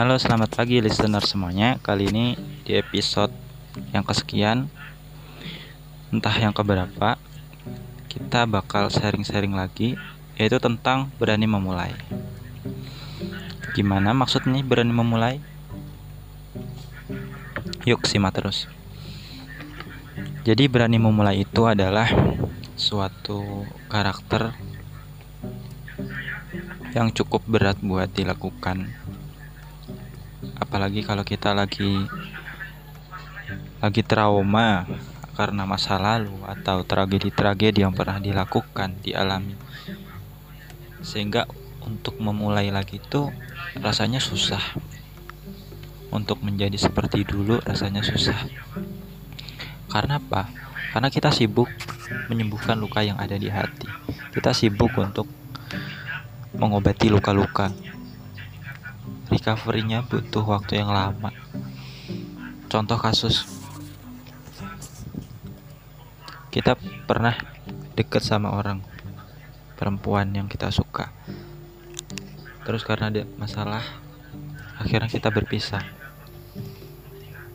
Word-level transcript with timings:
Halo, 0.00 0.16
selamat 0.16 0.56
pagi 0.56 0.80
listener 0.80 1.20
semuanya. 1.20 1.76
Kali 1.76 2.08
ini 2.08 2.32
di 2.64 2.72
episode 2.72 3.36
yang 3.92 4.00
kesekian, 4.00 4.72
entah 6.08 6.32
yang 6.40 6.56
keberapa, 6.56 7.20
kita 8.08 8.48
bakal 8.48 8.88
sharing-sharing 8.88 9.52
lagi, 9.52 10.00
yaitu 10.40 10.56
tentang 10.56 11.12
berani 11.20 11.44
memulai. 11.44 11.92
Gimana 13.76 14.16
maksudnya 14.16 14.64
berani 14.64 14.88
memulai? 14.88 15.36
Yuk 17.84 18.08
simak 18.08 18.40
terus. 18.40 18.72
Jadi 20.48 20.64
berani 20.64 20.96
memulai 20.96 21.44
itu 21.44 21.68
adalah 21.68 22.08
suatu 22.72 23.68
karakter 23.92 24.56
yang 26.96 27.12
cukup 27.12 27.44
berat 27.44 27.76
buat 27.84 28.08
dilakukan 28.08 28.88
apalagi 30.60 31.00
kalau 31.02 31.24
kita 31.24 31.56
lagi 31.56 32.04
lagi 33.80 34.04
trauma 34.04 34.84
karena 35.34 35.64
masa 35.64 35.96
lalu 35.96 36.36
atau 36.44 36.84
tragedi-tragedi 36.84 37.80
yang 37.80 37.96
pernah 37.96 38.20
dilakukan, 38.20 39.00
dialami. 39.00 39.56
Sehingga 41.00 41.48
untuk 41.88 42.20
memulai 42.20 42.68
lagi 42.68 43.00
itu 43.00 43.32
rasanya 43.80 44.20
susah. 44.20 44.60
Untuk 46.12 46.44
menjadi 46.44 46.76
seperti 46.76 47.24
dulu 47.24 47.56
rasanya 47.64 48.04
susah. 48.04 48.36
Karena 49.88 50.20
apa? 50.20 50.52
Karena 50.92 51.08
kita 51.08 51.32
sibuk 51.32 51.72
menyembuhkan 52.28 52.76
luka 52.76 53.00
yang 53.00 53.16
ada 53.16 53.40
di 53.40 53.48
hati. 53.48 53.88
Kita 54.36 54.52
sibuk 54.52 54.92
untuk 55.00 55.24
mengobati 56.52 57.08
luka-luka 57.08 57.72
recovery-nya 59.30 60.02
butuh 60.04 60.42
waktu 60.42 60.82
yang 60.82 60.90
lama. 60.90 61.30
Contoh 62.66 62.98
kasus 62.98 63.46
kita 66.50 66.74
pernah 67.06 67.38
deket 67.94 68.26
sama 68.26 68.50
orang 68.50 68.82
perempuan 69.78 70.34
yang 70.34 70.50
kita 70.50 70.74
suka. 70.74 71.14
Terus 72.66 72.82
karena 72.82 73.08
ada 73.08 73.22
masalah, 73.38 73.80
akhirnya 74.76 75.08
kita 75.08 75.30
berpisah. 75.30 75.80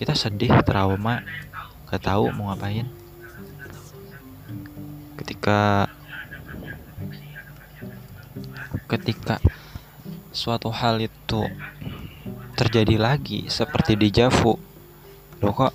Kita 0.00 0.16
sedih, 0.16 0.50
trauma, 0.64 1.22
gak 1.86 2.08
tahu 2.08 2.32
mau 2.32 2.50
ngapain. 2.50 2.88
Ketika 5.20 5.86
ketika 8.88 9.36
suatu 10.38 10.70
hal 10.70 11.02
itu 11.02 11.42
terjadi 12.54 12.94
lagi 12.94 13.50
seperti 13.50 13.98
di 13.98 14.14
Javu 14.14 14.54
loh 15.42 15.54
kok 15.54 15.74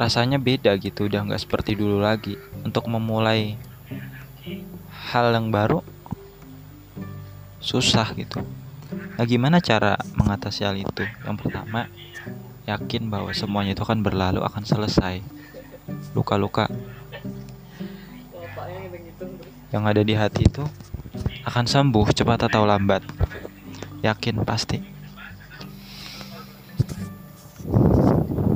rasanya 0.00 0.40
beda 0.40 0.72
gitu 0.80 1.12
udah 1.12 1.28
nggak 1.28 1.44
seperti 1.44 1.76
dulu 1.76 2.00
lagi. 2.00 2.40
Untuk 2.64 2.88
memulai 2.88 3.60
hal 5.12 5.36
yang 5.36 5.52
baru 5.52 5.84
susah 7.60 8.16
gitu. 8.16 8.40
Nah 9.20 9.24
gimana 9.28 9.60
cara 9.60 10.00
mengatasi 10.16 10.64
hal 10.64 10.80
itu? 10.80 11.04
Yang 11.04 11.36
pertama 11.44 11.92
yakin 12.64 13.12
bahwa 13.12 13.28
semuanya 13.36 13.76
itu 13.76 13.84
akan 13.84 14.00
berlalu 14.00 14.40
akan 14.40 14.64
selesai. 14.64 15.20
Luka-luka. 16.16 16.72
Yang 19.68 19.84
ada 19.84 20.02
di 20.02 20.14
hati 20.16 20.48
itu 20.48 20.64
akan 21.50 21.66
sembuh 21.66 22.14
cepat 22.14 22.46
atau 22.46 22.62
lambat. 22.62 23.02
Yakin 24.06 24.46
pasti. 24.46 24.78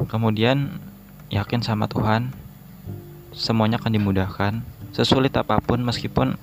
Kemudian 0.06 0.78
yakin 1.26 1.58
sama 1.66 1.90
Tuhan, 1.90 2.30
semuanya 3.34 3.82
akan 3.82 3.98
dimudahkan. 3.98 4.62
Sesulit 4.94 5.34
apa 5.34 5.58
pun 5.58 5.82
meskipun 5.82 6.38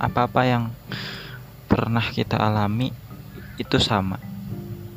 apa-apa 0.00 0.48
yang 0.48 0.72
pernah 1.68 2.00
kita 2.00 2.40
alami 2.40 2.96
itu 3.60 3.76
sama. 3.76 4.16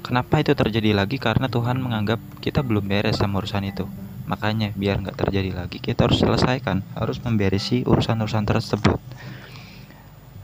Kenapa 0.08 0.40
itu 0.40 0.56
terjadi 0.56 0.96
lagi? 0.96 1.20
Karena 1.20 1.52
Tuhan 1.52 1.84
menganggap 1.84 2.24
kita 2.40 2.64
belum 2.64 2.88
beres 2.88 3.20
sama 3.20 3.44
urusan 3.44 3.68
itu. 3.68 3.92
Makanya 4.24 4.72
biar 4.72 5.04
nggak 5.04 5.20
terjadi 5.20 5.52
lagi 5.52 5.84
kita 5.84 6.08
harus 6.08 6.24
selesaikan, 6.24 6.80
harus 6.96 7.20
memberesi 7.20 7.84
urusan-urusan 7.84 8.48
tersebut. 8.48 9.04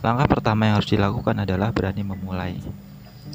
Langkah 0.08 0.40
pertama 0.40 0.72
yang 0.72 0.80
harus 0.80 0.88
dilakukan 0.88 1.36
adalah 1.44 1.76
berani 1.76 2.00
memulai. 2.00 2.56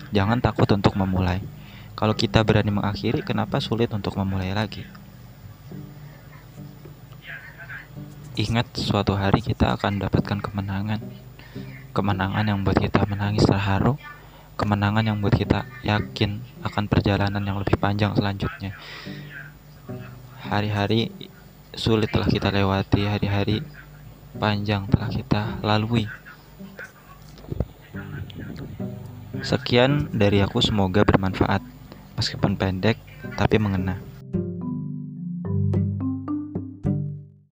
Jangan 0.09 0.41
takut 0.41 0.65
untuk 0.73 0.97
memulai. 0.97 1.45
Kalau 1.93 2.17
kita 2.17 2.41
berani 2.41 2.73
mengakhiri, 2.73 3.21
kenapa 3.21 3.61
sulit 3.61 3.93
untuk 3.93 4.17
memulai 4.17 4.57
lagi? 4.57 4.89
Ingat, 8.41 8.73
suatu 8.73 9.13
hari 9.13 9.45
kita 9.45 9.77
akan 9.77 10.01
mendapatkan 10.01 10.41
kemenangan. 10.41 11.05
Kemenangan 11.93 12.45
yang 12.49 12.65
buat 12.65 12.81
kita 12.81 13.05
menangis 13.05 13.45
terharu, 13.45 14.01
kemenangan 14.57 15.05
yang 15.05 15.21
buat 15.21 15.37
kita 15.37 15.69
yakin 15.85 16.41
akan 16.65 16.89
perjalanan 16.89 17.45
yang 17.45 17.61
lebih 17.61 17.77
panjang 17.77 18.17
selanjutnya. 18.17 18.73
Hari-hari 20.49 21.13
sulit 21.77 22.09
telah 22.09 22.33
kita 22.33 22.49
lewati, 22.49 23.05
hari-hari 23.05 23.61
panjang 24.41 24.89
telah 24.89 25.13
kita 25.13 25.61
lalui. 25.61 26.09
Sekian 29.43 30.07
dari 30.15 30.39
aku, 30.39 30.63
semoga 30.63 31.03
bermanfaat, 31.03 31.67
meskipun 32.15 32.55
pendek 32.55 32.95
tapi 33.35 33.59
mengena. 33.59 34.12